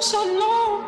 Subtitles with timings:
[0.00, 0.84] so long.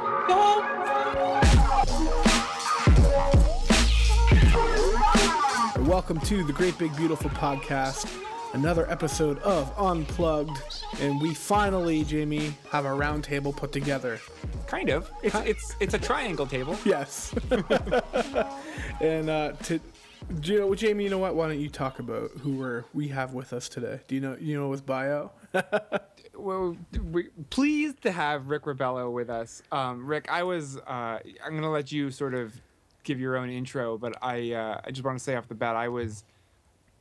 [5.86, 8.12] Welcome to the Great Big Beautiful Podcast,
[8.52, 10.58] another episode of Unplugged,
[11.00, 14.20] and we finally, Jamie, have a round table put together.
[14.66, 15.10] Kind of.
[15.22, 16.76] It's it's it's a triangle table.
[16.84, 17.34] Yes.
[19.00, 19.80] and uh, to
[20.42, 21.34] you know, Jamie, you know what?
[21.34, 24.00] Why don't you talk about who we're we have with us today?
[24.06, 25.30] Do you know you know his bio?
[26.38, 26.76] Well,
[27.12, 29.62] we pleased to have Ric Rebelo with us.
[29.72, 32.58] Um, Rick, I was uh, I'm gonna let you sort of
[33.02, 35.74] give your own intro, but I uh, I just want to say off the bat
[35.76, 36.24] I was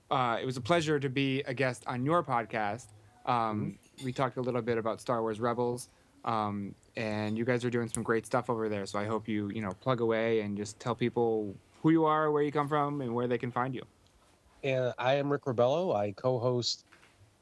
[0.09, 2.87] uh, it was a pleasure to be a guest on your podcast.
[3.25, 5.89] Um, We talked a little bit about Star Wars Rebels.
[6.25, 8.85] Um, and you guys are doing some great stuff over there.
[8.85, 12.31] So I hope you, you know, plug away and just tell people who you are,
[12.31, 13.83] where you come from, and where they can find you.
[14.63, 15.95] And I am Ric Rebelo.
[15.95, 16.85] I co-host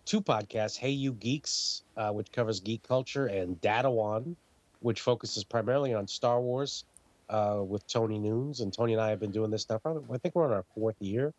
[0.06, 4.36] two podcasts, Hey You Geeks, uh, which covers geek culture, and Dadawan,
[4.80, 6.86] which focuses primarily on Star Wars
[7.30, 8.62] uh, with Tony Noons.
[8.62, 9.82] And Tony and I have been doing this stuff.
[9.86, 11.34] I think we're on our fourth year.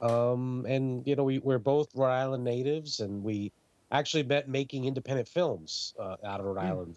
[0.00, 3.52] Um, and, you know, we, we're both Rhode Island natives, and we
[3.92, 6.96] actually met making independent films uh, out of Rhode Island.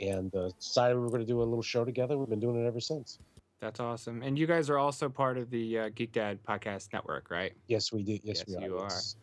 [0.00, 2.16] And uh, decided we were going to do a little show together.
[2.16, 3.18] We've been doing it ever since.
[3.60, 4.22] That's awesome.
[4.22, 7.52] And you guys are also part of the uh, GeekDad podcast network, right?
[7.68, 8.18] Yes, we do.
[8.24, 8.60] Yes, Yes, we are.
[8.66, 8.88] you are.
[8.88, 9.16] yes.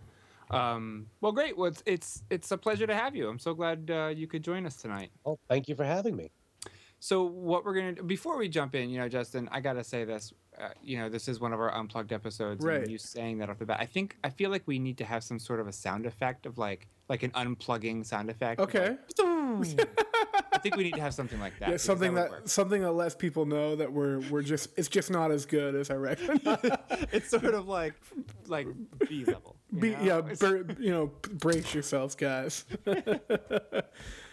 [0.50, 1.58] Um, well, great.
[1.58, 3.30] Well, it's, it's it's a pleasure to have you.
[3.30, 5.12] I'm so glad uh, you could join us tonight.
[5.26, 6.32] Oh, thank you for having me.
[7.00, 10.04] So what we're gonna do before we jump in, you know, Justin, I gotta say
[10.04, 10.34] this.
[10.60, 12.66] Uh, you know, this is one of our unplugged episodes.
[12.66, 12.82] Right.
[12.82, 15.06] And you saying that off the bat, I think I feel like we need to
[15.06, 18.60] have some sort of a sound effect of like like an unplugging sound effect.
[18.60, 18.98] Okay.
[19.18, 19.90] like,
[20.52, 21.70] I think we need to have something like that.
[21.70, 25.10] Yeah, something would that, something that lets people know that we're we're just it's just
[25.10, 26.42] not as good as I reckon.
[27.14, 27.94] it's sort of like
[28.48, 28.68] like
[29.08, 29.56] B level.
[29.72, 30.04] You Be, know?
[30.04, 32.66] yeah, bur, you know, brace yourselves, guys.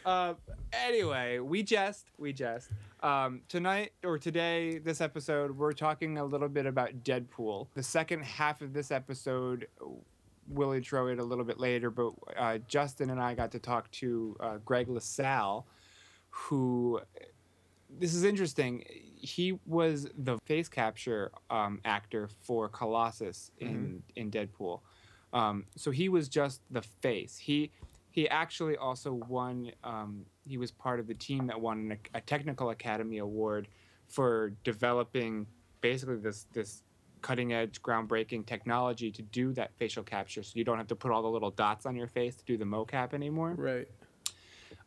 [0.06, 0.34] Uh,
[0.73, 2.70] anyway, we jest, we jest.
[3.03, 7.66] Um, tonight or today, this episode, we're talking a little bit about Deadpool.
[7.75, 9.66] The second half of this episode,
[10.49, 13.91] we'll intro it a little bit later, but uh, Justin and I got to talk
[13.93, 15.66] to uh, Greg LaSalle,
[16.31, 17.00] who.
[17.99, 18.84] This is interesting.
[19.16, 24.81] He was the face capture um, actor for Colossus in in Deadpool.
[25.32, 27.38] Um, so he was just the face.
[27.38, 27.70] He
[28.10, 29.72] he actually also won.
[29.84, 33.69] Um, he was part of the team that won an, a technical academy award
[34.09, 35.47] for developing
[35.81, 36.82] basically this this
[37.22, 40.42] cutting edge, groundbreaking technology to do that facial capture.
[40.42, 42.56] So you don't have to put all the little dots on your face to do
[42.56, 43.54] the mocap anymore.
[43.56, 43.88] right.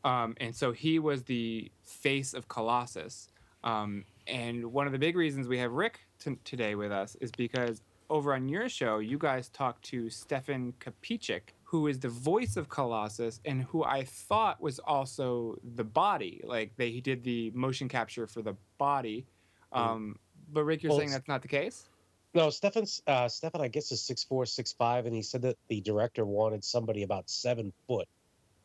[0.06, 3.28] Um, and so he was the face of Colossus.
[3.64, 7.32] Um, and one of the big reasons we have Ric t- today with us is
[7.32, 12.58] because over on your show, you guys talked to Stefan Kapicic, who is the voice
[12.58, 16.42] of Colossus and who I thought was also the body.
[16.44, 19.26] Like they he did the motion capture for the body.
[19.72, 20.18] Um,
[20.52, 21.88] but Ric, you're Well, saying that's not the case?
[22.34, 25.58] No, Stefan's uh Stefan I guess is six four, six five, and he said that
[25.68, 28.08] the director wanted somebody about seven foot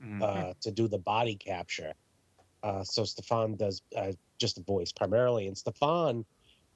[0.03, 0.22] Mhm.
[0.22, 1.93] uh to do the body capture.
[2.62, 5.47] Uh so Stefan does uh just the voice primarily.
[5.47, 6.25] And Stefan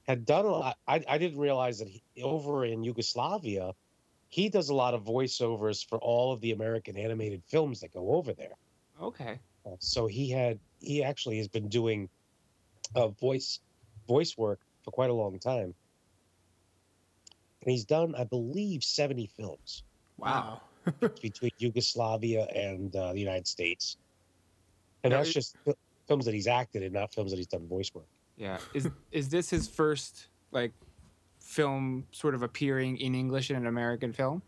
[0.09, 3.73] had done a lot I, I didn't realize that he, over in Yugoslavia,
[4.29, 8.13] he does a lot of voiceovers for all of the American animated films that go
[8.15, 8.57] over there.
[9.01, 9.39] okay.
[9.65, 12.09] Uh, so he had he actually has been doing
[12.95, 13.59] uh, voice
[14.07, 15.75] voice work for quite a long time
[17.61, 19.83] and he's done i believe 70 films
[20.17, 20.61] Wow.
[21.21, 23.97] between yugoslavia and uh, the united states
[25.03, 25.57] and Now, that's just
[26.07, 28.07] films that he's acted in not films that he's done voice work
[28.39, 28.57] Yeah.
[28.73, 30.71] Is is this his first like
[31.39, 34.41] film sort of appearing in English in an American film?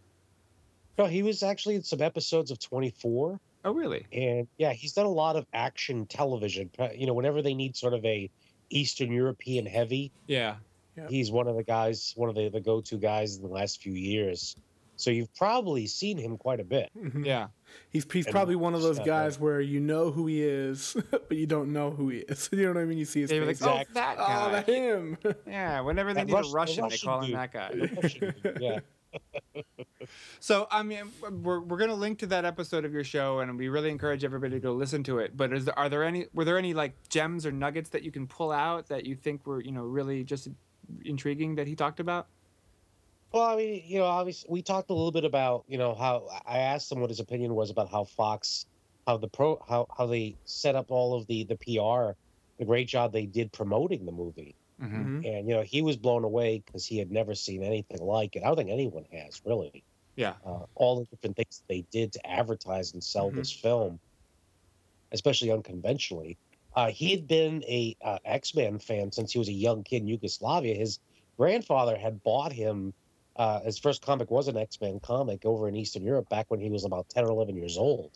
[0.97, 4.06] no he was actually in some episodes of 24 Oh, really?
[4.12, 7.94] and yeah he's done a lot of action television you know whenever they need sort
[7.94, 8.29] of a
[8.69, 10.56] eastern european heavy Yeah.
[10.97, 11.08] Yeah.
[11.09, 13.94] he's one of the guys, one of the, the go-to guys in the last few
[13.94, 14.56] years.
[15.01, 16.91] So you've probably seen him quite a bit.
[16.97, 17.25] Mhm.
[17.25, 17.47] Yeah.
[17.89, 20.96] He's he's And probably one of those stuff, guys where you know who he is,
[21.11, 22.49] but you don't know who he is.
[22.53, 22.97] You know what I mean?
[22.97, 24.52] You see his They were like, oh, Exact- that oh, guy.
[24.52, 25.17] that him.
[25.47, 25.81] Yeah.
[25.81, 27.90] Whenever they That need Rush- a the Russian, they Russian call him that guy.
[28.02, 28.79] Russian yeah.
[30.40, 31.11] So I mean,
[31.43, 34.53] we're, we're gonna link to that episode of your show, and we really encourage everybody
[34.53, 35.35] to go listen to it.
[35.35, 38.11] But is there, are there any were there any like gems or nuggets that you
[38.11, 40.47] can pull out that you think were you know really just
[41.05, 42.28] intriguing that he talked about?
[43.31, 46.28] Well, I mean, you know, obviously, we talked a little bit about, you know, how
[46.45, 48.66] I asked him what his opinion was about how Fox,
[49.07, 52.17] how the pro, how how they set up all of the the PR,
[52.59, 55.19] the great job they did promoting the movie, Mm-hmm.
[55.19, 55.25] Mhm.
[55.25, 58.43] and you know, he was blown away because he had never seen anything like it.
[58.43, 59.83] I don't think anyone has really.
[60.17, 60.35] Yeah.
[60.45, 63.35] uh, all the different things they did to advertise and sell Mhm.
[63.35, 63.99] this film.
[65.11, 66.37] especially unconventionally.
[66.75, 70.07] Uh, he had been a uh, X-Men fan since he was a young kid in
[70.07, 70.75] Yugoslavia.
[70.75, 70.99] His
[71.37, 72.93] grandfather had bought him.
[73.35, 76.69] Uh, his first comic was an X-Men comic over in Eastern Europe back when he
[76.69, 78.11] was about ten or eleven years old.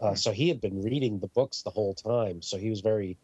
[0.00, 2.40] Uh, so he had been reading the books the whole time.
[2.40, 3.18] So he was very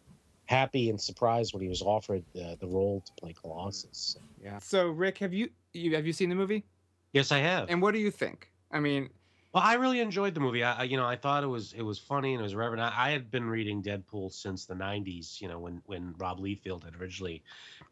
[0.47, 4.17] happy and surprised when he was offered uh, the role to play Colossus.
[4.43, 4.59] Yeah.
[4.59, 6.65] So Ric, have you, you have you seen the movie?
[7.13, 7.71] Yes, I have.
[7.71, 8.51] And what do you think?
[8.73, 9.11] I mean,
[9.55, 10.65] Well, I really enjoyed the movie.
[10.65, 12.83] I, you know, I thought it was it was funny and it was irreverent.
[12.83, 15.41] I, I had been reading Deadpool since the '90s.
[15.41, 17.41] You know, when when Rob Liefeld had originally,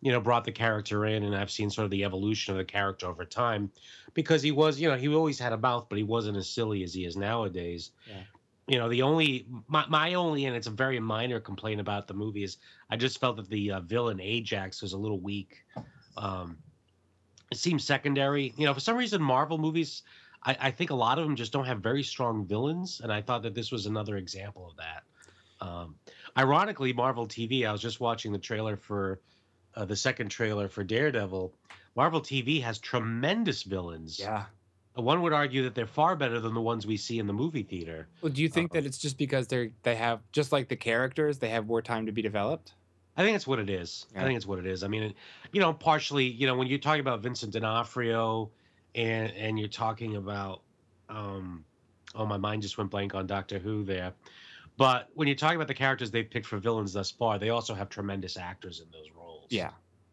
[0.00, 2.64] you know, brought the character in, and I've seen sort of the evolution of the
[2.64, 3.70] character over time,
[4.12, 6.82] because he was, you know, he always had a mouth, but he wasn't as silly
[6.82, 7.92] as he is nowadays.
[8.08, 8.22] Yeah.
[8.66, 12.14] You know, the only my, my only and it's a very minor complaint about the
[12.14, 12.56] movie is
[12.90, 15.64] I just felt that the uh, villain Ajax was a little weak.
[16.16, 16.58] Um,
[17.52, 18.52] it seems secondary.
[18.56, 20.02] You know, for some reason, Marvel movies
[20.44, 23.22] I, I think a lot of them just don't have very strong villains, and I
[23.22, 25.02] thought that this was another example of that.
[25.64, 25.94] Um,
[26.36, 27.66] ironically, Marvel TV.
[27.66, 29.20] I was just watching the trailer for
[29.74, 31.52] uh, the second trailer for Daredevil.
[31.94, 34.18] Marvel TV has tremendous villains.
[34.18, 34.44] yeah.
[34.94, 37.62] One would argue that they're far better than the ones we see in the movie
[37.62, 38.08] theater.
[38.20, 38.80] Well, do you think Uh-oh.
[38.82, 42.04] that it's just because they're they have just like the characters, they have more time
[42.06, 42.74] to be developed?
[43.16, 44.04] I think it's what it is.
[44.12, 44.20] Yeah.
[44.20, 44.82] I think it's what it is.
[44.82, 45.14] I mean,
[45.50, 48.50] you know, partially, you know, when you're talking about Vincent D'Onofrio
[48.94, 50.62] and and you're talking about
[51.08, 51.64] um
[52.14, 54.12] oh my mind just went blank on Doctor Who there.
[54.76, 57.74] But when you're talking about the characters they've picked for villains thus far, they also
[57.74, 59.46] have tremendous actors in those roles.
[59.50, 59.70] Yeah.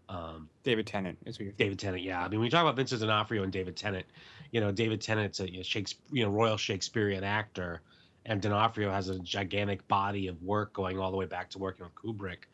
[0.07, 2.21] Um David Tennant is what you're David Tennant, yeah.
[2.21, 4.05] I mean, when you talk about Vincent D'Onofrio and David Tennant,
[4.51, 7.81] you know, David Tennant's a you know, Shakespeare, you know, Royal Shakespearean actor,
[8.25, 11.85] and D'Onofrio has a gigantic body of work going all the way back to working
[11.85, 12.45] with Kubrick.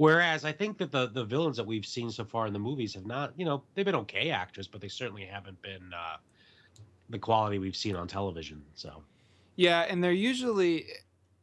[0.00, 2.94] Whereas I think that the the villains that we've seen so far in the movies
[2.94, 6.16] have not, you know, they've been okay actors, but they certainly haven't been uh,
[7.10, 8.62] the quality we've seen on television.
[8.74, 9.02] So
[9.56, 10.86] Yeah, and they're usually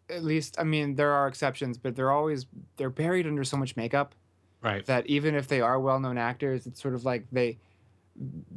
[0.10, 3.76] at least I mean there are exceptions, but they're always they're buried under so much
[3.76, 4.16] makeup
[4.64, 7.60] right, that even if they are well-known actors, it's sort of like they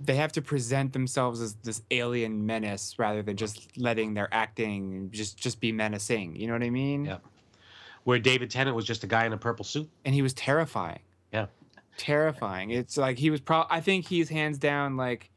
[0.02, 5.11] they have to present themselves as this alien menace rather than just letting their acting
[5.12, 6.37] just just be menacing.
[6.37, 7.05] You know what I mean?
[7.05, 7.19] Yeah.
[8.05, 9.88] Where David Tennant was just a guy in a purple suit.
[10.05, 11.00] And he was terrifying.
[11.32, 11.47] Yeah.
[11.97, 12.70] Terrifying.
[12.70, 15.31] It's like he was pro I think he's hands down like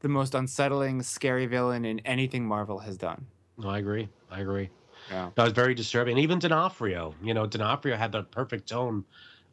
[0.00, 3.26] the most unsettling, scary villain in anything Marvel has done.
[3.58, 4.08] No, I agree.
[4.30, 4.70] I agree.
[5.10, 5.30] Yeah.
[5.34, 6.12] That was very disturbing.
[6.12, 9.04] And even D'Onofrio, you know, D'Onofrio had the perfect tone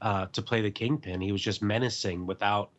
[0.02, 1.22] uh, to play the Kingpin.
[1.22, 2.72] He was just menacing without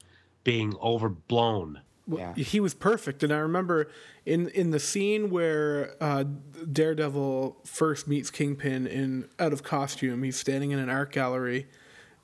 [0.45, 1.81] being overblown.
[2.19, 2.35] Yeah.
[2.35, 3.89] He was perfect, and I remember
[4.27, 6.25] in in the scene where uh,
[6.71, 10.23] Daredevil first meets Kingpin in out of costume.
[10.23, 11.67] He's standing in an art gallery,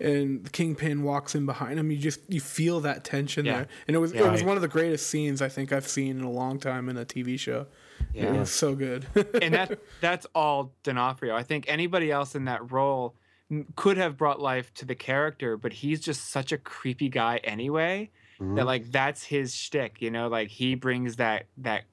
[0.01, 1.91] and Kingpin walks in behind him.
[1.91, 3.53] You just you feel that tension Yeah.
[3.57, 4.27] there, and it was Yeah.
[4.29, 4.49] it was Right.
[4.49, 7.05] one of the greatest scenes I think I've seen in a long time in a
[7.05, 7.67] TV show.
[8.15, 8.39] It Yeah.
[8.39, 9.07] was so good.
[9.43, 11.35] and that that's all D'Onofrio.
[11.35, 13.15] I think anybody else in that role
[13.77, 18.11] could have brought life to the character, but he's just such a creepy guy anyway
[18.41, 18.57] Mhm.
[18.57, 20.01] that like that's his shtick.
[20.03, 21.85] You know, like he brings that that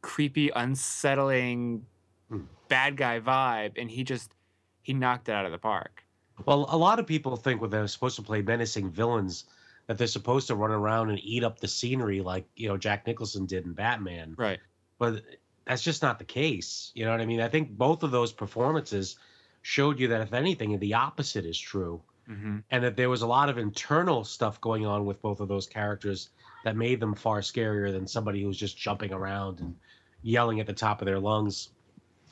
[0.00, 1.86] creepy, unsettling
[2.30, 2.46] Mm.
[2.68, 4.34] bad guy vibe, and he just
[4.80, 6.02] he knocked it out of the park.
[6.46, 9.44] Well, a lot of people think when they're supposed to play menacing villains
[9.86, 13.06] that they're supposed to run around and eat up the scenery like, you know, Jack
[13.06, 14.34] Nicholson did in Batman.
[14.38, 14.58] Right.
[14.98, 15.22] But
[15.66, 16.90] that's just not the case.
[16.94, 17.40] You know what I mean?
[17.40, 19.16] I think both of those performances
[19.60, 22.00] showed you that if anything, the opposite is true.
[22.30, 22.58] Mm-hmm.
[22.70, 25.66] and that there was a lot of internal stuff going on with both of those
[25.66, 26.30] characters
[26.64, 29.74] that made them far scarier than somebody who was just jumping around and
[30.22, 31.70] yelling at the top of their lungs.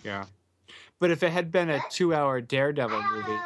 [0.05, 0.27] Yeah.
[1.01, 3.39] But if it had been a two-hour Daredevil movie,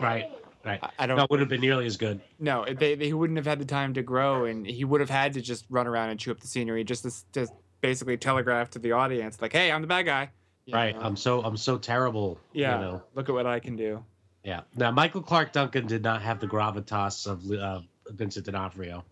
[0.00, 0.30] Right,
[0.64, 0.80] right.
[0.82, 1.16] I- I don't.
[1.16, 2.20] That wouldn't have been nearly as good.
[2.40, 5.34] No, they, they wouldn't have had the time to grow, and he would have had
[5.34, 8.78] to just run around and chew up the scenery, just to, just basically telegraph to
[8.80, 10.30] the audience, like, "Hey, I'm the bad guy."
[10.64, 10.94] You Right.
[10.96, 11.02] know?
[11.02, 12.38] I'm so I'm so terrible.
[12.52, 12.74] yeah.
[12.76, 13.02] You know.
[13.14, 14.04] Look at what I can do.
[14.48, 14.62] Yeah.
[14.76, 17.82] Now Michael Clarke Duncan did not have the gravitas of uh,
[18.14, 19.04] Vincent D'Onofrio.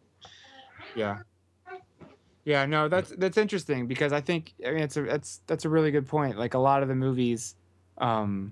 [0.94, 1.18] Yeah.
[2.46, 2.64] Yeah.
[2.64, 5.90] No, that's that's interesting because I think I mean it's a that's that's a really
[5.90, 6.38] good point.
[6.38, 7.54] Like a lot of the movies,
[7.98, 8.50] um,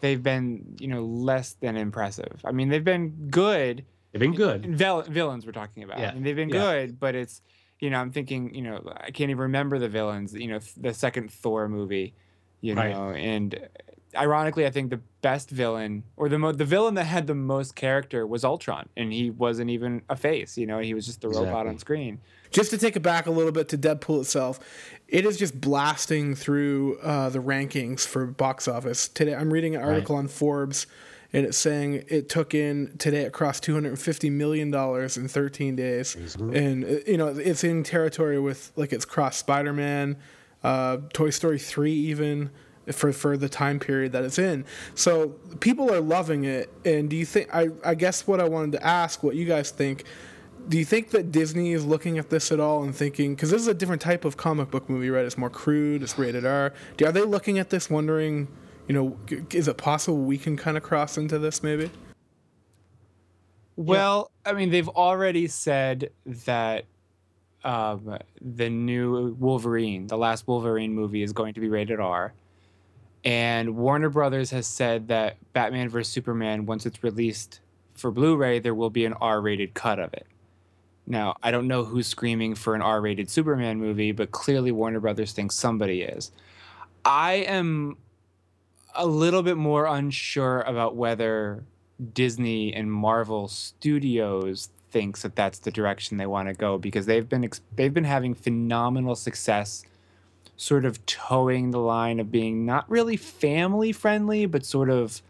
[0.00, 2.40] they've been you know less than impressive.
[2.46, 3.84] I mean, they've been good.
[4.12, 4.64] They've been good.
[4.64, 5.98] Vil- villains we're talking about.
[5.98, 6.12] Yeah.
[6.12, 6.60] I mean, they've been Yeah.
[6.86, 7.42] good, but it's
[7.78, 10.32] you know I'm thinking you know I can't even remember the villains.
[10.32, 12.14] You know the second Thor movie,
[12.62, 12.92] you Right.
[12.92, 13.68] know, and
[14.16, 17.74] ironically I think the best villain or the mo- the villain that had the most
[17.74, 20.56] character was Ultron, and he wasn't even a face.
[20.58, 22.18] You know, he was just the robot on screen.
[22.50, 24.60] just to take it back a little bit to Deadpool itself,
[25.08, 29.08] it is just blasting through uh, the rankings for box office.
[29.08, 30.86] Today, I'm reading an article on Forbes,
[31.32, 36.14] and it's saying it took in today it crossed 250 million dollars in 13 days,
[36.56, 40.16] and uh, you know it's in territory with like it's crossed Spider-Man,
[40.62, 42.50] uh, Toy Story 3, even
[42.90, 44.64] for for the time period that it's in.
[44.94, 45.28] So
[45.60, 46.70] people are loving it.
[46.84, 47.54] And do you think?
[47.54, 50.04] I I guess what I wanted to ask, what you guys think.
[50.68, 53.60] Do you think that Disney is looking at this at all and thinking because this
[53.60, 55.24] is a different type of comic book movie, right?
[55.24, 56.72] It's more crude, it's rated R.
[57.04, 58.46] Are they looking at this wondering,
[58.86, 59.18] you know,
[59.50, 61.90] is it possible we can kind of cross into this maybe?
[63.74, 66.84] Well, I mean, they've already said that
[67.64, 72.32] um, the new Wolverine, the last Wolverine movie, is going to be rated R.
[73.24, 76.12] And Warner Brothers has said that Batman vs.
[76.12, 77.60] Superman, once it's released
[77.94, 80.26] for Blu ray, there will be an R rated cut of it.
[81.06, 85.00] Now, I don't know who's screaming for an R rated Superman movie, but clearly Warner
[85.00, 86.32] Brothers thinks somebody is.
[87.04, 87.96] I am
[88.94, 91.64] a little bit more unsure about whether
[92.12, 97.28] Disney and Marvel Studios thinks that that's the direction they want to go because they've
[97.28, 99.84] been they've been having phenomenal success
[100.62, 105.20] sort of towing the line of being not really family friendly but sort of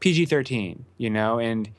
[0.00, 1.70] PG-13, you know, and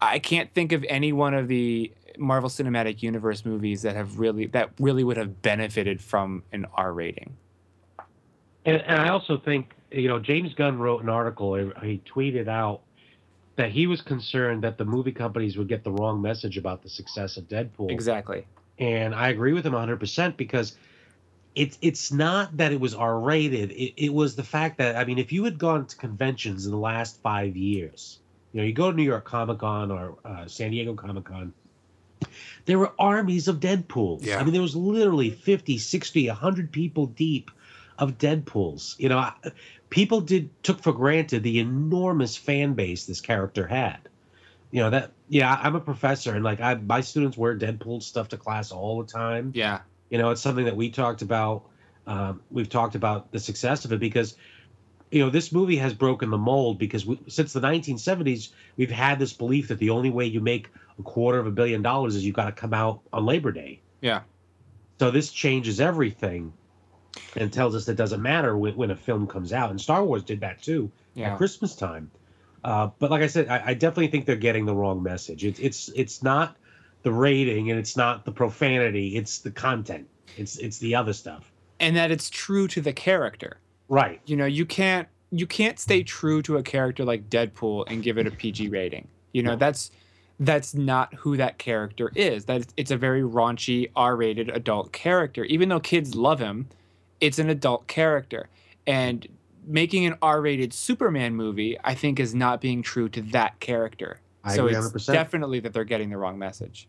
[0.00, 4.46] I can't think of any one of the Marvel Cinematic Universe movies that have really
[4.46, 7.36] that really would have benefited from an R rating.
[8.64, 11.54] And, and I also think you know James Gunn wrote an article.
[11.54, 12.80] He tweeted out
[13.54, 16.88] that he was concerned that the movie companies would get the wrong message about the
[16.88, 17.92] success of Deadpool.
[17.92, 18.44] Exactly.
[18.78, 20.76] And I agree with him 100% because
[21.58, 23.72] it's it's not that it was R rated.
[23.72, 26.70] It, it was the fact that I mean, if you had gone to conventions in
[26.70, 28.20] the last five years,
[28.52, 31.52] you know, you go to New York Comic Con or uh, San Diego Comic Con,
[32.64, 34.24] there were armies of Deadpools.
[34.24, 34.38] Yeah.
[34.38, 37.50] I mean, there was literally 50, 60, 100 people deep
[37.98, 38.94] of Deadpools.
[38.98, 39.28] You know,
[39.90, 43.98] people did took for granted the enormous fan base this character had.
[44.70, 48.28] You know that yeah, I'm a professor and like I my students wear Deadpool stuff
[48.28, 49.50] to class all the time.
[49.54, 49.80] Yeah.
[50.10, 51.64] You know, it's something that we talked about.
[52.06, 54.36] Um, we've talked about the success of it because
[55.10, 59.18] you know this movie has broken the mold because we, since the 1970s we've had
[59.18, 62.24] this belief that the only way you make a quarter of a billion dollars is
[62.24, 63.80] you've got to come out on Labor Day.
[64.00, 64.22] Yeah.
[64.98, 66.52] So this changes everything
[67.36, 69.70] and tells us that doesn't matter when, when a film comes out.
[69.70, 71.32] And Star Wars did that too Yeah.
[71.32, 72.10] at Christmas time.
[72.64, 75.44] Uh, but like I said, I, I definitely think they're getting the wrong message.
[75.44, 76.56] It's it's it's not
[77.08, 79.16] the rating and it's not the profanity.
[79.16, 80.06] It's the content.
[80.36, 81.50] It's it's the other stuff.
[81.80, 83.56] And that it's true to the character.
[83.88, 84.20] Right.
[84.26, 88.18] you know you can't you can't stay true to a character like deadpool and give
[88.18, 89.56] it a pg rating you know No.
[89.56, 89.90] that's
[90.38, 95.70] that's not who that character is that it's a very raunchy r-rated adult character even
[95.70, 96.68] though kids love him
[97.22, 98.50] it's an adult character
[98.86, 99.26] and
[99.66, 104.54] making an r-rated superman movie i think is not being true to that character I
[104.56, 105.12] so agree it's 100%.
[105.12, 106.88] definitely that they're getting the wrong message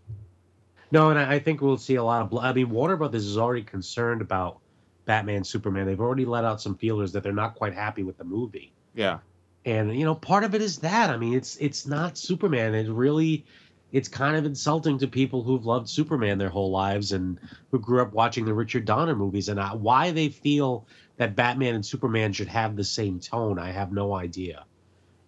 [0.92, 2.30] No, and I, I think we'll see a lot of.
[2.30, 4.60] Bl- I mean, Warner Brothers is already concerned about
[5.06, 5.86] Batman, Superman.
[5.86, 8.74] They've already let out some feelers that they're not quite happy with the movie.
[8.96, 9.20] yeah
[9.66, 12.90] and you know part of it is that i mean it's it's not superman it
[12.90, 13.44] really
[13.92, 17.38] it's kind of insulting to people who've loved superman their whole lives and
[17.70, 20.88] who grew up watching the richard donner movies and I, why they feel
[21.18, 24.64] that batman and superman should have the same tone i have no idea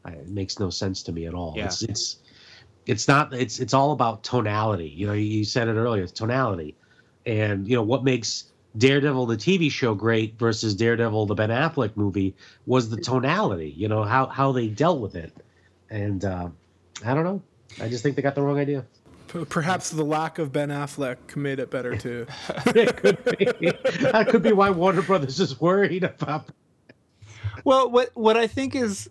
[0.05, 1.65] I, it makes no sense to me at all Yeah.
[1.65, 2.17] it's it's
[2.85, 6.75] it's not it's it's all about tonality you know you said it earlier it's tonality
[7.25, 8.45] and you know what makes
[8.77, 12.33] Daredevil the TV show great versus Daredevil the Ben Affleck movie
[12.65, 15.33] was the tonality, you know, how how they dealt with it.
[15.89, 16.47] And uh,
[17.05, 17.41] I don't know.
[17.81, 18.85] I just think they got the wrong idea.
[19.49, 22.25] Perhaps the lack of Ben Affleck made it better too.
[22.67, 23.45] it could be.
[24.03, 26.45] that could be why Warner Brothers is worried about
[27.65, 29.09] Well, what what I think is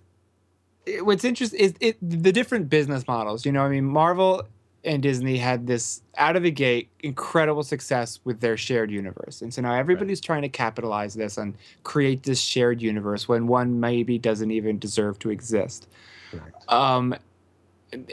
[0.87, 3.45] what's interesting is it the different business models.
[3.45, 4.43] You know, I mean, Marvel
[4.83, 9.53] and Disney had this out of the gate incredible success with their shared universe, and
[9.53, 14.19] so now everybody's trying to capitalize this and create this shared universe when one maybe
[14.19, 15.89] doesn't even deserve to exist.
[16.31, 16.65] Correct.
[16.73, 17.15] Um,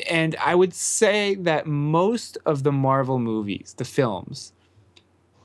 [0.09, 4.53] and I would say that most of the Marvel movies, the films,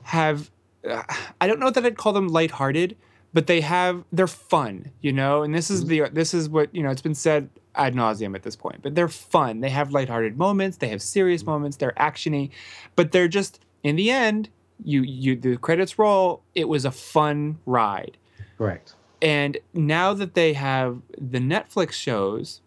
[0.03, 0.51] have
[0.89, 1.03] uh,
[1.39, 2.97] I don't know that I'd call them lighthearted,
[3.33, 5.43] but they have they're fun, you know.
[5.43, 6.05] And this is mm-hmm.
[6.05, 6.89] the this is what you know.
[6.89, 9.61] It's been said ad nauseum at this point, but they're fun.
[9.61, 10.77] They have lighthearted moments.
[10.77, 11.51] They have serious mm-hmm.
[11.51, 11.77] moments.
[11.77, 12.51] They're actiony,
[12.95, 14.49] but they're just in the end.
[14.83, 16.43] You you the credits roll.
[16.55, 18.17] It was a fun ride.
[18.57, 18.93] Correct.
[19.21, 22.61] And now that they have the Netflix shows,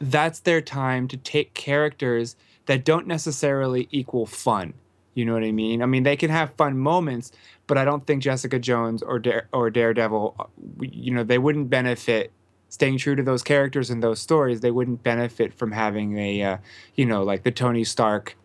[0.00, 4.72] that's their time to take characters that don't necessarily equal fun.
[5.14, 5.82] You know what I mean?
[5.82, 7.32] I mean, they can have fun moments,
[7.66, 10.44] but I don't think Jessica Jones or Dare, or Daredevil, uh,
[10.80, 12.32] you know, they wouldn't benefit
[12.70, 14.62] staying true to those characters and those stories.
[14.62, 16.56] They wouldn't benefit from having a, uh,
[16.94, 18.36] you know, like the Tony Stark,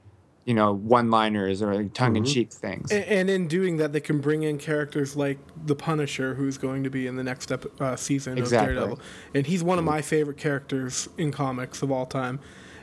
[0.44, 2.68] you know, one-liners or like tongue-in-cheek Mm-hmm.
[2.68, 2.92] things.
[2.92, 6.84] And, and in doing that, they can bring in characters like the Punisher, who's going
[6.84, 8.72] to be in the next ep- uh, season Exactly.
[8.72, 9.00] of Daredevil,
[9.34, 12.40] and he's one of my favorite characters in comics of all time.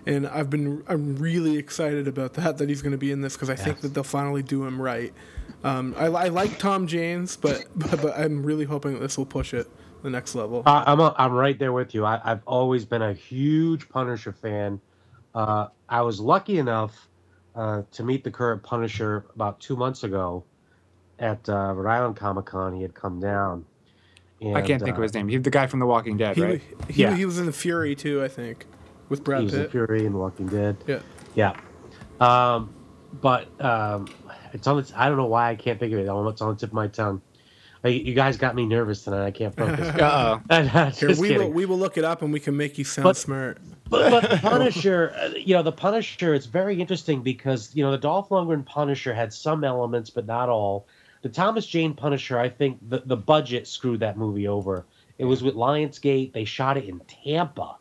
[0.07, 3.35] And I've been I'm really excited about that that he's going to be in this
[3.35, 5.13] because I think that they'll finally do him right.
[5.63, 9.25] Um, I, I like Tom James, but, but but I'm really hoping that this will
[9.27, 9.67] push it
[10.03, 10.63] the next level.
[10.67, 12.05] I, I'm a, I'm right there with you.
[12.05, 14.79] I, I've always been a huge Punisher fan.
[15.35, 17.09] Uh, I was lucky enough
[17.57, 20.45] uh, to meet the current Punisher about two months ago
[21.19, 22.75] at uh, Rhode Island Comic Con.
[22.75, 23.65] He had come down.
[24.41, 25.29] And, I can't think uh, of his name.
[25.29, 26.63] He's the guy from The Walking Dead, He, right?
[26.91, 27.17] he, Yeah.
[27.17, 28.67] he was in the Fury too, I think,
[29.19, 29.71] with Brad was Pitt.
[29.71, 30.77] Fury and Walking Dead.
[30.87, 31.01] Yeah.
[31.35, 31.57] Yeah.
[32.21, 32.73] Um,
[33.21, 34.09] but um,
[34.53, 34.77] it's on.
[34.83, 36.03] The, I don't know why I can't think of it.
[36.03, 37.21] It's on the tip of my tongue.
[37.85, 39.25] Uh, You you guys got me nervous tonight.
[39.27, 39.89] I can't focus.
[40.01, 40.41] Uh-oh.
[40.91, 41.43] Just we kidding.
[41.49, 43.59] will we will look it up and we can make you sound But- smart.
[43.89, 47.99] but, but Punisher, uh, you know, the Punisher, it's very interesting because, you know, the
[47.99, 50.87] Dolph Lundgren Punisher had some elements, but not all.
[51.23, 54.85] The Thomas Jane Punisher, I think the, the budget screwed that movie over.
[55.19, 56.33] It was with Lionsgate.
[56.33, 57.77] They shot it in Tampa,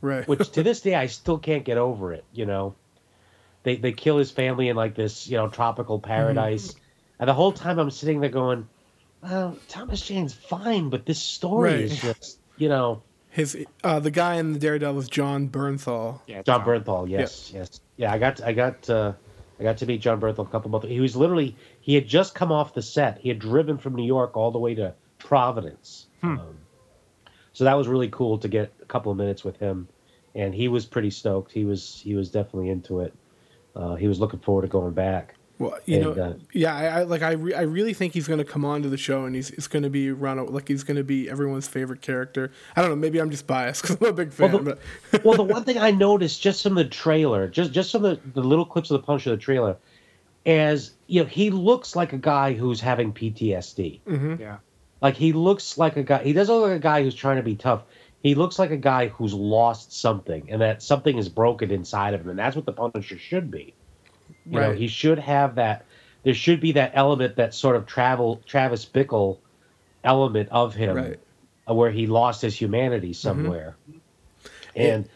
[0.00, 0.26] Right.
[0.28, 2.74] which to this day I still can't get over it, you know.
[3.64, 6.74] They, they kill his family in like this, you know, tropical paradise.
[7.18, 8.68] And the whole time I'm sitting there going,
[9.22, 11.80] well, Thomas Jane's fine, but this story Right.
[11.80, 13.02] is just, you know.
[13.30, 16.20] His uh, the guy in the Daredevil is Jon Bernthal.
[16.26, 16.68] Yeah, John Tom.
[16.68, 18.12] Bernthal, yes, yes, yeah.
[18.12, 19.12] I got, I got, uh,
[19.58, 20.86] I got to meet Jon Bernthal a couple months.
[20.86, 23.18] He was literally, he had just come off the set.
[23.18, 26.06] He had driven from New York all the way to Providence.
[26.20, 26.38] Hmm.
[26.38, 26.58] Um,
[27.54, 29.88] so that was really cool to get a couple of minutes with him,
[30.34, 31.50] and he was pretty stoked.
[31.52, 33.14] He was, he was definitely into it.
[33.74, 35.34] Uh, he was looking forward to going back.
[35.58, 38.26] Well, you And, know, uh, yeah, I, I like I, re- I really think he's
[38.26, 40.66] going to come on to the show and he's it's going to be run like
[40.66, 42.50] he's going to be everyone's favorite character.
[42.74, 44.50] I don't know, maybe I'm just biased because I'm a big fan.
[44.52, 44.78] Well, the-
[45.12, 48.18] but well, the one thing I noticed just from the trailer, just just from the,
[48.34, 49.76] the little clips of the Punisher, the trailer,
[50.44, 54.00] as you know, he looks like a guy who's having PTSD.
[54.08, 54.40] Mhm.
[54.40, 54.56] Yeah.
[55.04, 56.24] Like he looks like a guy.
[56.24, 57.82] He doesn't look like a guy who's trying to be tough.
[58.22, 62.22] He looks like a guy who's lost something, and that something is broken inside of
[62.22, 63.74] him, and that's what the Punisher should be.
[64.46, 65.84] You know, he should have that.
[66.22, 69.36] There should be that element, that sort of travel Travis Bickle
[70.04, 71.20] element of him, Right.
[71.66, 73.12] where he lost his humanity mm-hmm.
[73.12, 73.76] somewhere.
[74.74, 75.06] And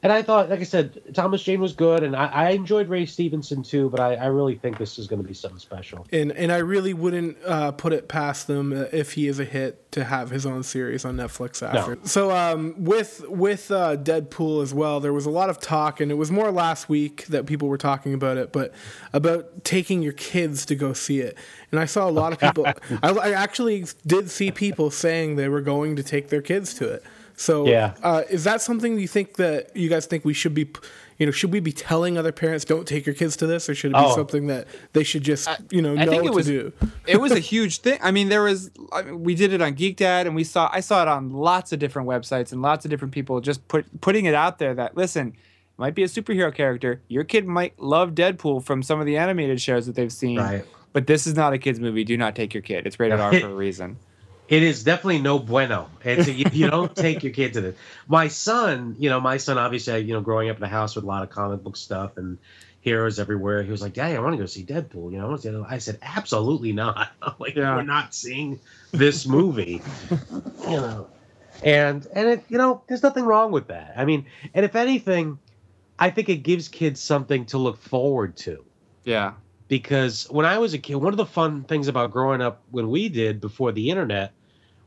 [0.00, 3.04] and I thought, like I said, Thomas Jane was good, and I, I enjoyed Ray
[3.04, 3.90] Stevenson too.
[3.90, 6.06] But I, I really think this is going to be something special.
[6.12, 9.44] and and I really wouldn't uh, put it past them uh, if he is a
[9.44, 11.98] hit to have his own series on Netflix after.
[12.04, 16.12] So um, with with uh, Deadpool as well, there was a lot of talk, and
[16.12, 18.72] it was more last week that people were talking about it, but
[19.12, 21.36] about taking your kids to go see it.
[21.72, 22.66] And I saw a lot of people.
[23.02, 26.88] I, I actually did see people saying they were going to take their kids to
[26.88, 27.02] it.
[27.38, 27.94] So Yeah.
[28.02, 30.68] uh, is that something you think that you guys think we should be?
[31.18, 33.74] You know, should we be telling other parents don't take your kids to this, or
[33.74, 34.14] should it be Oh.
[34.14, 36.72] something that they should just you know I know think it what was- to do?
[37.06, 37.98] it was a huge thing.
[38.02, 40.80] I mean, there was I mean, we did it on GeekDad, and we saw I
[40.80, 44.24] saw it on lots of different websites and lots of different people just put putting
[44.26, 45.34] it out there that listen,
[45.76, 47.00] might be a superhero character.
[47.08, 50.64] Your kid might love Deadpool from some of the animated shows that they've seen, Right.
[50.92, 52.02] but this is not a kids movie.
[52.02, 52.84] Do not take your kid.
[52.86, 53.96] It's rated R for a reason.
[54.48, 55.90] It is definitely no bueno.
[56.02, 57.76] It's you, you don't take your kid to this.
[58.06, 61.04] My son, you know, my son obviously, you know, growing up in a house with
[61.04, 62.38] a lot of comic book stuff and
[62.80, 63.62] heroes everywhere.
[63.62, 65.48] He was like, "Daddy, I want to go see Deadpool." You know, I, want to
[65.48, 67.10] see Deadpool." I said, "Absolutely not.
[67.38, 67.76] like, Yeah.
[67.76, 68.58] we're not seeing
[68.92, 69.82] this movie."
[70.62, 71.06] you know,
[71.62, 73.94] and and it, you know, there's nothing wrong with that.
[73.96, 75.38] I mean, and if anything,
[75.98, 78.64] I think it gives kids something to look forward to
[79.04, 79.32] Yeah.
[79.66, 82.88] because when I was a kid, one of the fun things about growing up when
[82.88, 84.32] we did before the internet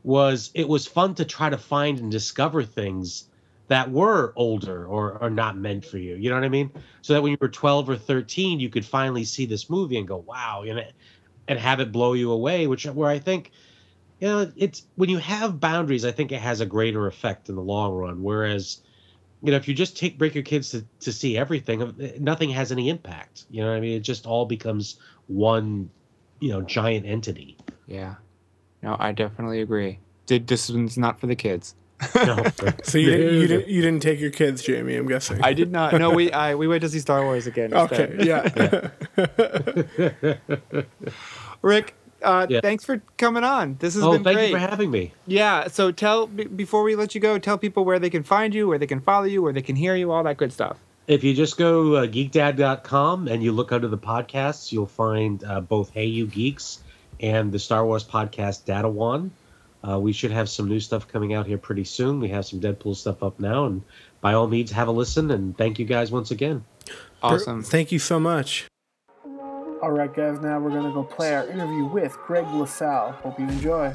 [0.04, 3.24] was it was fun to try to find and discover things
[3.68, 6.16] that were older or, are not meant for you.
[6.16, 6.70] You know what I mean?
[7.00, 10.06] So that when you were 12 or 13, you could finally see this movie and
[10.06, 10.82] go, wow, you know,
[11.48, 13.50] and have it blow you away, which where I think,
[14.20, 17.54] you know, it's when you have boundaries, I think it has a greater effect in
[17.54, 18.22] the long run.
[18.22, 18.82] Whereas,
[19.42, 22.50] you know, if you just take break your kids to, to see everything, uh, nothing
[22.50, 23.46] has any impact.
[23.50, 23.96] You know what I mean?
[23.96, 25.88] It just all becomes one,
[26.40, 27.56] you know, giant entity.
[27.86, 28.16] Yeah.
[28.82, 29.98] No, I definitely agree.
[30.26, 31.74] Did this one's not for the kids.
[32.16, 32.42] No.
[32.84, 34.96] So you, didn't, you didn't you didn't take your kids, Jamie?
[34.96, 35.40] I'm guessing.
[35.42, 35.92] I did not.
[35.94, 37.72] No, we I we went to see Star Wars again.
[37.72, 38.26] okay, instead.
[38.26, 38.90] yeah.
[41.62, 42.60] Ric, uh, Yeah.
[42.60, 43.76] thanks for coming on.
[43.78, 44.48] This has oh, been thank great.
[44.50, 45.12] you for having me.
[45.26, 45.68] Yeah.
[45.68, 48.66] So tell b- before we let you go, tell people where they can find you,
[48.68, 50.78] where they can follow you, where they can hear you, all that good stuff.
[51.06, 55.60] If you just go uh, geekdad.com and you look under the podcasts, you'll find uh,
[55.60, 56.78] both Hey You Geeks
[57.22, 59.30] and the Star Wars podcast Dadawan.
[59.88, 62.20] Uh, we should have some new stuff coming out here pretty soon.
[62.20, 63.82] We have some Deadpool stuff up now, and
[64.20, 65.30] by all means, have a listen.
[65.30, 66.64] And thank you guys once again.
[67.22, 67.62] Awesome.
[67.62, 68.66] Thank you so much.
[69.82, 73.12] All right, guys, now we're going to go play our interview with Greg LaSalle.
[73.12, 73.92] Hope you enjoy.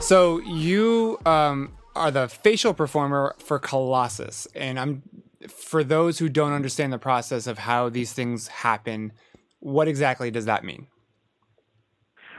[0.00, 4.46] So, you um, are the facial performer for Colossus.
[4.54, 5.02] And I'm
[5.48, 9.12] for those who don't understand the process of how these things happen,
[9.60, 10.86] what exactly does that mean?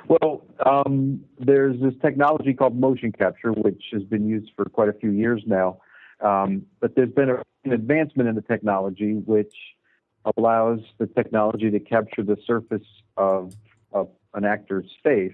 [0.08, 4.94] Well, um, there's this technology called motion capture, which has been used for quite a
[4.94, 5.80] few years now.
[6.20, 9.54] Um, but there's been a, an advancement in the technology which
[10.38, 12.86] allows the technology to capture the surface
[13.18, 13.54] of,
[13.92, 15.34] of an actor's face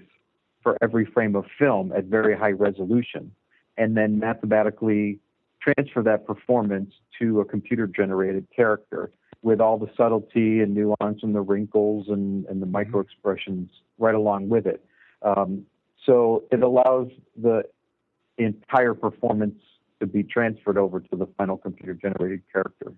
[0.62, 3.32] for every frame of film at very high resolution,
[3.76, 5.18] and then mathematically
[5.60, 9.10] transfer that performance to a computer generated character
[9.42, 12.72] with all the subtlety and nuance and the wrinkles and, and the mm-hmm.
[12.72, 14.84] micro expressions right along with it.
[15.22, 15.64] Um,
[16.04, 17.08] so it allows
[17.40, 17.62] the
[18.38, 19.60] entire performance
[20.00, 22.92] to be transferred over to the final computer generated character.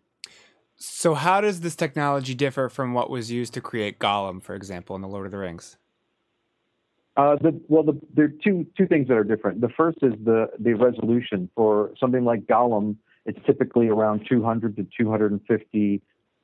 [0.76, 4.96] So, how does this technology differ from what was used to create Gollum, for example,
[4.96, 5.76] in The Lord of the Rings?
[7.16, 9.60] Uh, the, well, the, there are two two things that are different.
[9.60, 12.96] The first is the the resolution for something like Gollum.
[13.26, 16.00] It's typically around 200 to 250,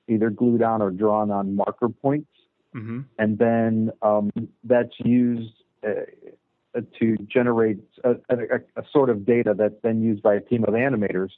[0.08, 2.30] either glued on or drawn on marker points,
[2.74, 3.00] mm-hmm.
[3.18, 4.30] and then um,
[4.64, 5.52] that's used
[5.86, 8.36] uh, to generate a, a,
[8.76, 11.30] a, sort of data that's then used by a team of animators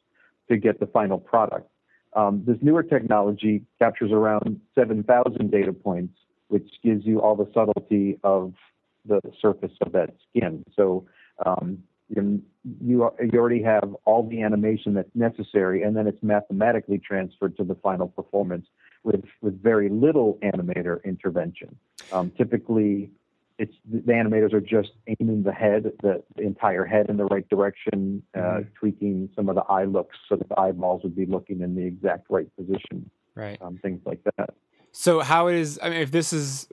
[0.49, 1.69] to get the final product.
[2.15, 6.15] Um, this newer technology captures around 7,000 data points,
[6.49, 8.55] which gives you all the subtlety of
[9.05, 10.65] the surface of that skin.
[10.75, 11.07] So
[11.45, 12.42] um, you,
[12.81, 13.03] you,
[13.35, 18.09] already have all the animation that's necessary, and then it's mathematically transferred to the final
[18.09, 18.66] performance
[19.05, 21.77] with, with very little animator intervention.
[22.12, 23.11] Um, typically,
[23.59, 24.90] it's the animators are just
[25.21, 28.68] aiming the head, the, the entire head in the right direction, uh, mm-hmm.
[28.79, 31.85] tweaking some of the eye looks so that the eyeballs would be looking in the
[31.85, 33.11] exact right position.
[33.35, 33.61] Right.
[33.61, 34.55] Um, things like that.
[35.01, 36.67] So how is I mean if this is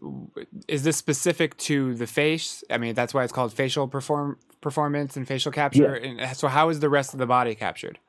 [0.68, 2.64] is this specific to the face?
[2.72, 6.00] I mean that's why it's called facial perform performance and facial capture.
[6.04, 6.24] Yeah.
[6.26, 8.00] And so how is the rest of the body captured?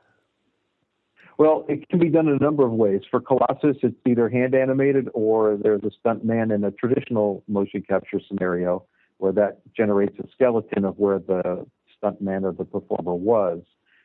[1.37, 3.03] Well, it can be done in a number of ways.
[3.11, 7.83] For Colossus, it's either hand animated or there's a stunt man in a traditional motion
[7.87, 8.87] capture scenario
[9.19, 13.61] where that generates a skeleton of where the stunt man or the performer was.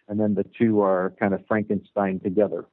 [0.10, 2.66] And then the two are kind of Frankenstein together.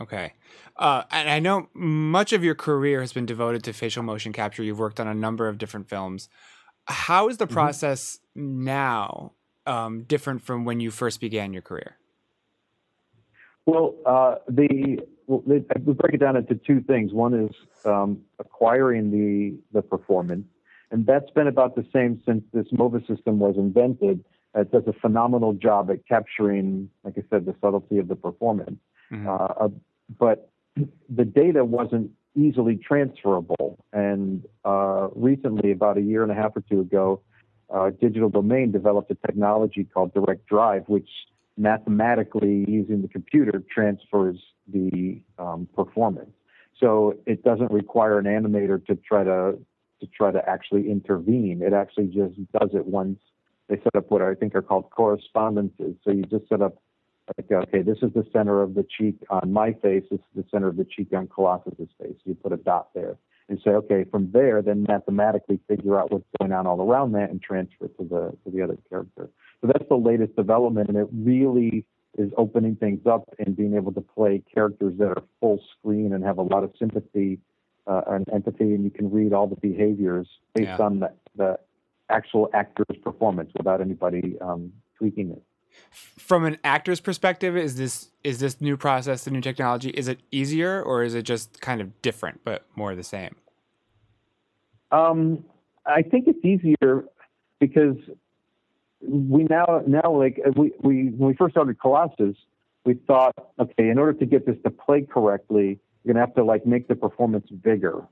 [0.00, 0.32] Okay.
[0.76, 4.62] Uh, and I know much of your career has been devoted to facial motion capture.
[4.62, 6.28] You've worked on a number of different films.
[6.86, 7.54] How is the mm-hmm.
[7.54, 9.32] process now
[9.66, 11.96] um, different from when you first began your career?
[13.66, 15.60] Well, uh, the well, we
[15.92, 17.12] break it down into two things.
[17.12, 20.46] One is um, acquiring the the performance,
[20.90, 24.24] and that's been about the same since this MOVA system was invented.
[24.54, 28.80] It does a phenomenal job at capturing, like I said, the subtlety of the performance.
[29.12, 29.28] Mm-hmm.
[29.28, 29.68] Uh,
[30.18, 30.50] but
[31.08, 33.84] the data wasn't easily transferable.
[33.92, 37.20] And uh, recently, about a year and a half or two ago,
[37.72, 41.08] uh, Digital Domain developed a technology called Direct Drive, which
[41.56, 44.38] mathematically, using the computer, transfers
[44.72, 46.30] the um, performance.
[46.78, 49.58] So it doesn't require an animator to try to
[50.00, 51.60] to try to actually intervene.
[51.62, 53.18] It actually just does it once
[53.68, 55.94] they set up what I think are called correspondences.
[56.02, 56.82] So you just set up
[57.36, 60.04] like, okay, this is the center of the cheek on my face.
[60.10, 62.16] This is the center of the cheek on Colossus's face.
[62.24, 63.16] You put a dot there
[63.48, 67.30] and say, okay, from there, then mathematically figure out what's going on all around that
[67.30, 69.28] and transfer it to the to the other character.
[69.60, 71.84] So that's the latest development, and it really
[72.18, 76.24] is opening things up and being able to play characters that are full screen and
[76.24, 77.38] have a lot of sympathy
[77.86, 80.78] uh, and empathy, and you can read all the behaviors based yeah.
[80.78, 81.58] on the, the
[82.08, 85.42] actual actor's performance without anybody um, tweaking it
[85.90, 90.20] from an actor's perspective is this is this new process the new technology is it
[90.30, 93.34] easier or is it just kind of different but more the same?
[94.92, 95.44] Um,
[95.86, 97.04] i think it's easier
[97.58, 97.96] because
[99.00, 102.36] we now now like we, we when we first started colossus
[102.84, 106.34] we thought okay in order to get this to play correctly you're going to have
[106.36, 108.02] to like make the performance bigger.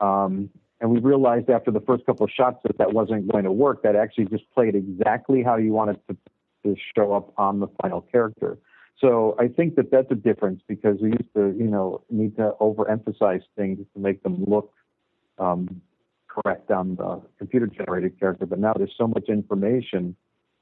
[0.00, 3.52] Um, and we realized after the first couple of shots that that wasn't going to
[3.52, 6.16] work that actually just played exactly how you wanted to
[6.64, 8.58] to show up on the final character.
[9.00, 12.52] So I think that that's a difference because we used to, you know, need to
[12.60, 14.72] overemphasize things to make them look
[15.38, 15.80] um,
[16.28, 18.46] correct on the computer generated character.
[18.46, 20.16] But now there's so much information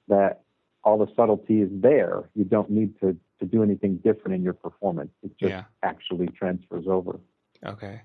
[0.09, 0.43] that
[0.85, 2.31] all the subtlety is there.
[2.35, 5.11] You don't need to, to do anything different in your performance.
[5.23, 5.65] It just yeah.
[5.83, 7.21] actually transfers over.
[7.65, 8.03] Okay.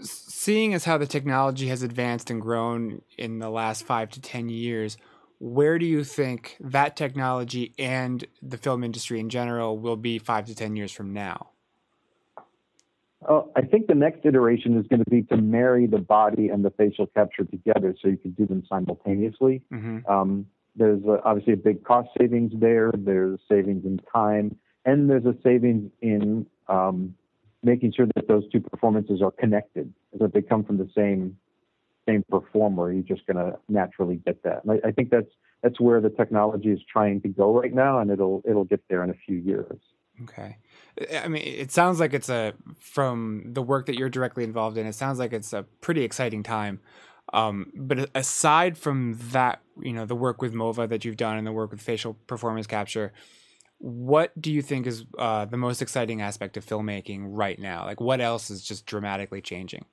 [0.00, 4.48] Seeing as how the technology has advanced and grown in the last five to 10
[4.48, 4.96] years,
[5.42, 10.46] where do you think that technology and the film industry in general will be five
[10.46, 11.50] to 10 years from now?
[13.28, 16.64] Uh, I think the next iteration is going to be to marry the body and
[16.64, 19.62] the facial capture together so you can do them simultaneously.
[19.72, 20.08] Mm-hmm.
[20.08, 25.24] Um, there's a, obviously a big cost savings there, there's savings in time, and there's
[25.24, 27.16] a savings in um,
[27.64, 31.36] making sure that those two performances are connected, that they come from the same
[32.08, 32.92] same performer.
[32.92, 34.64] You're just going to naturally get that.
[34.64, 35.30] And I, I think that's
[35.62, 39.04] that's where the technology is trying to go right now, and it'll it'll get there
[39.04, 39.78] in a few years.
[40.22, 40.58] Okay.
[41.16, 44.86] I mean, it sounds like it's a from the work that you're directly involved in.
[44.86, 46.80] It sounds like it's a pretty exciting time.
[47.32, 51.46] Um, but aside from that, you know, the work with Mova that you've done and
[51.46, 53.12] the work with facial performance capture,
[53.78, 57.84] what do you think is uh, the most exciting aspect of filmmaking right now?
[57.84, 59.86] Like, what else is just dramatically changing?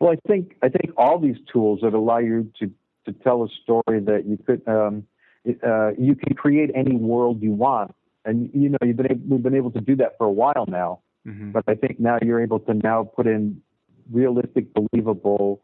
[0.00, 2.70] Well, I think I think all these tools that allow you to
[3.06, 5.04] to tell a story that you could um,
[5.64, 9.42] uh, you can create any world you want and you know you've been able, we've
[9.42, 11.00] been able to do that for a while now.
[11.26, 11.50] Mm-hmm.
[11.50, 13.60] But I think now you're able to now put in
[14.10, 15.60] realistic, believable,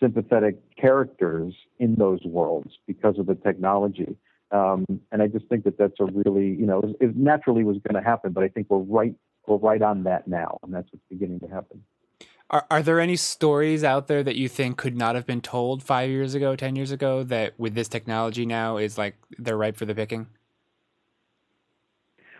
[0.00, 4.16] sympathetic characters in those worlds because of the technology.
[4.50, 8.02] Um, and I just think that that's a really, you know, it, naturally was going
[8.02, 9.14] to happen, but I think we're right,
[9.46, 11.82] we're right on that now, and that's what's beginning to happen.
[12.50, 15.82] Are, are there any stories out there that you think could not have been told
[15.82, 19.76] five years ago, ten years ago, that with this technology now is like they're ripe
[19.76, 20.28] for the picking?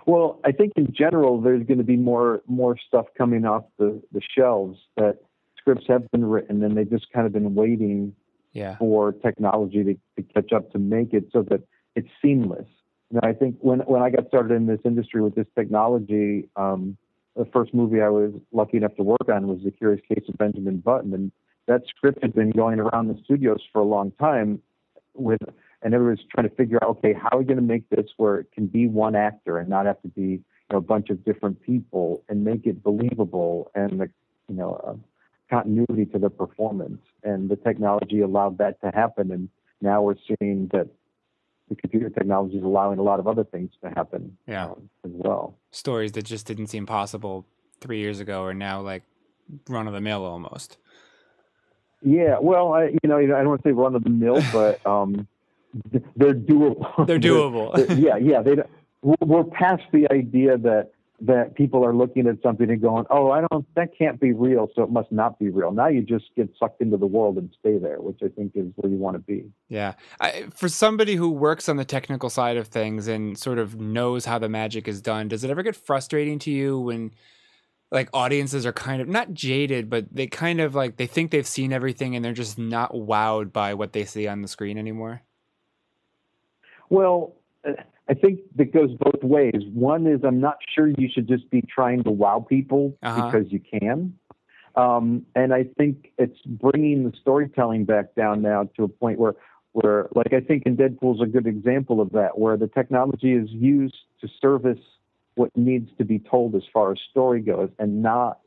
[0.06, 4.00] Well, I think in general, there's going to be more more stuff coming off the,
[4.12, 5.18] the shelves that
[5.58, 8.14] scripts have been written and they've just kind of been waiting
[8.52, 8.78] yeah.
[8.78, 11.60] for technology to, to catch up to make it so that
[11.94, 12.66] it's seamless.
[13.10, 16.96] And I think when when I got started in this industry with this technology, um,
[17.38, 20.36] the first movie I was lucky enough to work on was The Curious Case of
[20.36, 21.32] Benjamin Button, and
[21.66, 24.60] that script had been going around the studios for a long time
[25.14, 25.40] with
[25.82, 28.40] and everyone's trying to figure out, okay, how are we going to make this where
[28.40, 31.24] it can be one actor and not have to be you know, a bunch of
[31.24, 34.10] different people and make it believable and the
[34.48, 34.94] you know uh,
[35.48, 37.00] continuity to the performance.
[37.22, 39.48] And the technology allowed that to happen, and
[39.80, 40.88] now we're seeing that
[41.68, 44.66] the computer technology is allowing a lot of other things to happen yeah.
[44.66, 45.56] Um, as well.
[45.70, 47.46] Stories that just didn't seem possible
[47.80, 49.02] three years ago are now like
[49.68, 50.78] run of the mill almost.
[52.02, 54.84] Yeah, well, I you know I don't want to say run of the mill, but
[54.86, 55.26] um,
[56.16, 56.84] they're doable.
[57.06, 57.74] They're doable.
[57.74, 58.42] they're, yeah, yeah.
[58.42, 58.56] They
[59.02, 63.44] we're past the idea that that people are looking at something and going, "Oh, I
[63.50, 63.66] don't.
[63.74, 66.80] That can't be real, so it must not be real." Now you just get sucked
[66.80, 69.50] into the world and stay there, which I think is where you want to be.
[69.68, 73.80] Yeah, I, for somebody who works on the technical side of things and sort of
[73.80, 77.12] knows how the magic is done, does it ever get frustrating to you when?
[77.90, 81.46] like audiences are kind of not jaded, but they kind of like they think they've
[81.46, 85.22] seen everything and they're just not wowed by what they see on the screen anymore.
[86.90, 87.34] Well,
[87.66, 87.72] uh,
[88.08, 89.62] I think that goes both ways.
[89.72, 93.30] One is I'm not sure you should just be trying to wow people uh-huh.
[93.30, 94.14] because you can.
[94.76, 99.34] Um, and I think it's bringing the storytelling back down now to a point where,
[99.72, 103.48] where, like I think in Deadpool's a good example of that, where the technology is
[103.50, 104.78] used to service
[105.34, 108.38] what needs to be told as far as story goes, and not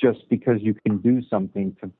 [0.00, 1.90] just because you can do something to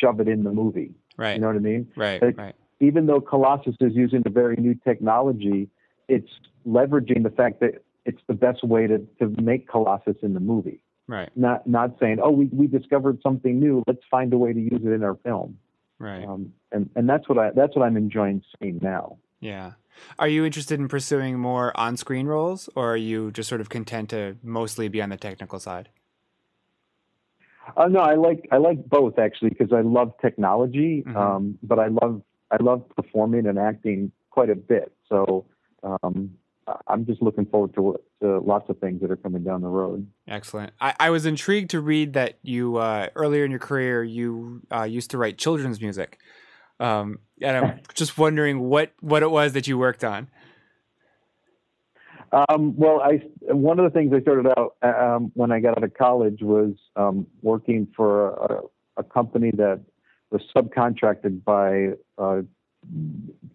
[0.00, 0.94] shove it in the movie.
[1.16, 1.34] Right.
[1.34, 1.88] You know what I mean?
[1.96, 2.22] Right.
[2.22, 5.68] Like, right even though Colossus is using a very new technology,
[6.08, 6.30] it's
[6.66, 10.82] leveraging the fact that it's the best way to, to make Colossus in the movie.
[11.06, 11.30] Right.
[11.36, 13.82] Not not saying, oh, we, we discovered something new.
[13.86, 15.58] Let's find a way to use it in our film.
[15.98, 16.24] Right.
[16.24, 19.18] Um, and and that's what I that's what I'm enjoying seeing now.
[19.40, 19.72] Yeah.
[20.18, 24.10] Are you interested in pursuing more on-screen roles, or are you just sort of content
[24.10, 25.88] to mostly be on the technical side?
[27.76, 31.16] Uh, no, I like I like both actually because I love technology, mm-hmm.
[31.16, 34.92] um, but I love I love performing and acting quite a bit.
[35.08, 35.46] So
[35.82, 36.30] um,
[36.86, 40.06] I'm just looking forward to, to, lots of things that are coming down the road.
[40.26, 40.72] Excellent.
[40.80, 44.82] I, I was intrigued to read that you uh, earlier in your career you uh,
[44.82, 46.18] used to write children's music,
[46.80, 50.28] um, and I'm just wondering what what it was that you worked on.
[52.32, 55.84] Um, well, I one of the things I started out um, when I got out
[55.84, 58.60] of college was um, working for a,
[58.98, 59.80] a company that
[60.30, 62.42] was subcontracted by uh,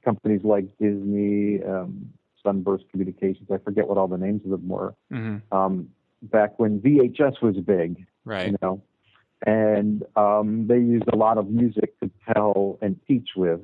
[0.04, 2.10] companies like Disney, um,
[2.44, 3.50] Sunburst Communications.
[3.52, 4.96] I forget what all the names of them were.
[5.12, 5.56] Mm-hmm.
[5.56, 5.90] Um,
[6.22, 8.52] back when VHS was big, right?
[8.52, 8.84] You know,
[9.46, 13.62] and um, they used a lot of music to tell and teach with.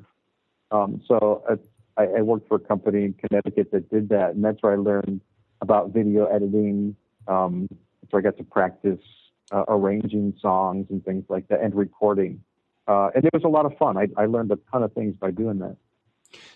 [0.70, 1.56] Um, so uh,
[1.96, 4.76] I, I worked for a company in Connecticut that did that, and that's where I
[4.76, 5.20] learned
[5.60, 6.96] about video editing.
[7.28, 7.68] Um,
[8.10, 9.00] so I got to practice
[9.52, 12.42] uh, arranging songs and things like that, and recording.
[12.88, 13.96] Uh, and it was a lot of fun.
[13.96, 15.76] I, I learned a ton of things by doing that.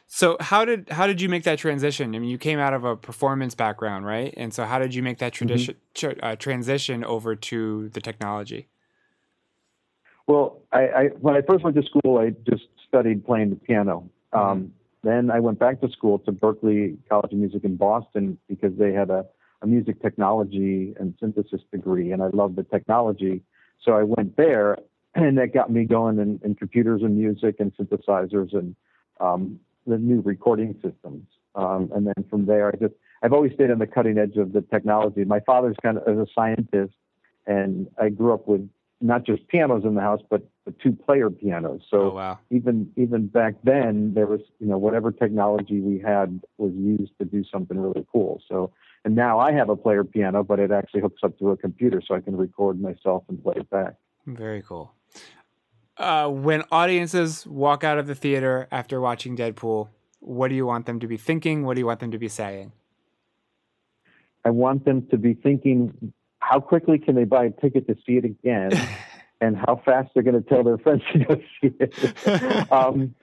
[0.06, 2.14] So how did how did you make that transition?
[2.14, 4.32] I mean, you came out of a performance background, right?
[4.37, 8.68] And so how did you make that tradition tr- uh, transition over to the technology?
[10.26, 14.08] Well, I, I when I first went to school, I just studied playing the piano.
[14.32, 18.72] Um, then I went back to school to Berklee College of Music in Boston because
[18.78, 19.24] they had a,
[19.62, 23.42] a music technology and synthesis degree, and I loved the technology.
[23.84, 24.78] So I went there,
[25.14, 28.74] and that got me going in, in computers and music and synthesizers and
[29.20, 31.27] um, the new recording systems.
[31.55, 34.53] Um, and then from there, I just I've always stayed on the cutting edge of
[34.53, 35.24] the technology.
[35.24, 36.94] My father's kind of as a scientist,
[37.46, 38.68] and I grew up with
[39.00, 41.83] not just pianos in the house, but, but two player pianos.
[41.90, 42.38] So Oh wow.
[42.50, 47.24] even even back then, there was you know whatever technology we had was used to
[47.24, 48.42] do something really cool.
[48.48, 48.72] So
[49.05, 52.03] and now I have a player piano, but it actually hooks up to a computer,
[52.07, 53.94] so I can record myself and play it back.
[54.27, 54.92] Very cool.
[55.96, 59.88] Uh, when audiences walk out of the theater after watching Deadpool,
[60.20, 61.64] what do you want them to be thinking?
[61.64, 62.72] What do you want them to be saying?
[64.44, 68.16] I want them to be thinking, how quickly can they buy a ticket to see
[68.16, 68.72] it again,
[69.40, 72.72] and how fast they're going to tell their friends to go see it.
[72.72, 73.14] um,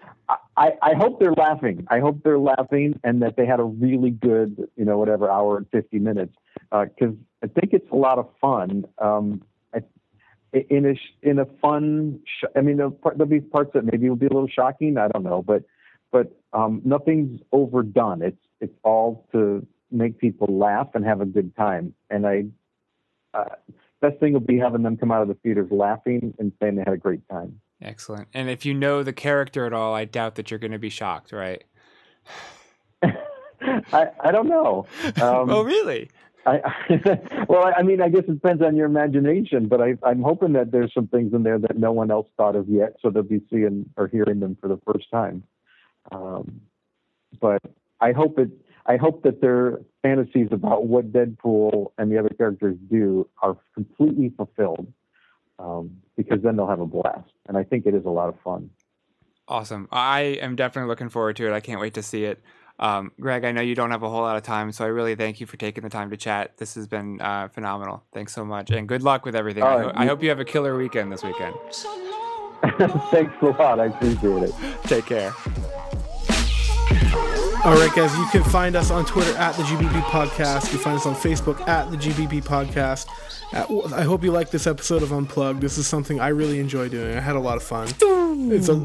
[0.56, 1.86] I, I hope they're laughing.
[1.90, 5.58] I hope they're laughing, and that they had a really good, you know, whatever hour
[5.58, 6.36] and fifty minutes,
[6.72, 8.86] because I think it's a lot of fun.
[8.98, 9.42] Um,
[10.54, 10.96] in a
[11.28, 14.34] in a fun, sh- I mean, there'll, there'll be parts that maybe will be a
[14.34, 14.98] little shocking.
[14.98, 15.64] I don't know, but
[16.12, 18.22] but um, nothing's overdone.
[18.22, 21.94] It's it's all to make people laugh and have a good time.
[22.10, 22.46] And I,
[23.34, 23.56] uh,
[24.02, 26.84] best thing will be having them come out of the theaters laughing and saying they
[26.86, 27.60] had a great time.
[27.82, 28.28] Excellent.
[28.34, 30.90] And if you know the character at all, I doubt that you're going to be
[30.90, 31.64] shocked, right?
[33.62, 34.86] I I don't know.
[35.22, 36.10] Um, oh, really?
[36.46, 36.60] I,
[37.50, 40.72] well, I mean, I guess it depends on your imagination, but I, I'm hoping that
[40.72, 43.42] there's some things in there that no one else thought of yet, so they'll be
[43.50, 45.44] seeing or hearing them for the first time.
[46.12, 46.62] Um,
[47.40, 47.62] but
[48.00, 48.50] I hope it.
[48.88, 54.34] I hope that their fantasies about what Deadpool and the other characters do are completely
[54.36, 54.92] fulfilled,
[55.60, 57.32] um, because then they'll have a blast.
[57.48, 58.72] And I think it is a lot of fun.
[59.48, 59.88] Awesome.
[59.92, 61.54] I am definitely looking forward to it.
[61.54, 62.42] I can't wait to see it.
[62.82, 65.13] Um, Greg, I know you don't have a whole lot of time, so I really
[65.15, 66.58] thank you for taking the time to chat.
[66.58, 68.04] This has been uh, phenomenal.
[68.12, 69.62] Thanks so much, and good luck with everything.
[69.63, 71.54] I, ho- I hope you have a killer weekend this weekend.
[73.12, 73.80] Thanks a lot.
[73.80, 74.54] I appreciate it.
[74.84, 75.34] Take care.
[77.63, 80.63] All right, guys, you can find us on Twitter at the GBB Podcast.
[80.65, 83.06] You can find us on Facebook at the GBB Podcast.
[83.54, 85.62] I hope you like this episode of Unplugged.
[85.62, 87.15] This is something I really enjoy doing.
[87.15, 87.88] I had a lot of fun.
[87.89, 88.82] It's a,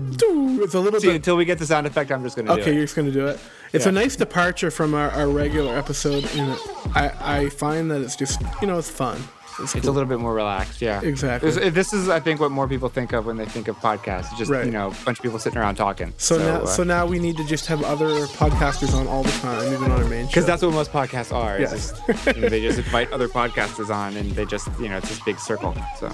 [0.63, 1.17] it's a little See, bit.
[1.17, 3.11] until we get the sound effect, I'm just going to do Okay, you're just gonna
[3.13, 3.39] do it.
[3.77, 6.59] It's a nice departure from our, our regular episode, and
[6.95, 9.21] I I find that it's just you know it's fun.
[9.59, 11.01] It's, It's a little bit more relaxed, yeah.
[11.03, 11.51] Exactly.
[11.51, 14.29] This, this is, I think, what more people think of when they think of podcasts.
[14.31, 14.65] It's just Right.
[14.67, 16.13] you know, a bunch of people sitting around talking.
[16.19, 19.31] so, now uh, so now we need to just have other podcasters on all the
[19.33, 20.29] time, even on our main show.
[20.29, 21.59] because that's what most podcasts are.
[21.59, 21.93] Yes.
[21.93, 25.09] just, you know, they just invite other podcasters on, and they just, you know, it's
[25.09, 25.75] this big circle.
[25.99, 26.13] So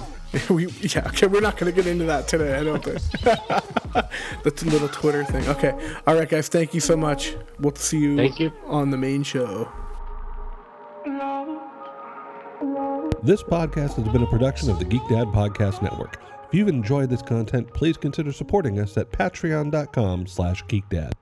[0.54, 2.54] we yeah okay we're not gonna get into that today.
[2.58, 2.98] I don't think.
[4.44, 5.46] the little Twitter thing.
[5.48, 5.72] Okay.
[6.06, 6.48] All right, guys.
[6.48, 7.36] Thank you so much.
[7.58, 8.16] We'll see you.
[8.16, 8.50] Thank you.
[8.66, 9.70] on the main show.
[13.24, 16.20] This podcast has been a production of the GeekDad Podcast Network.
[16.48, 21.12] If you've enjoyed this content, please consider supporting us at patreon.com slash geekdad.